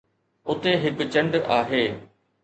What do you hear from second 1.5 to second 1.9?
آهي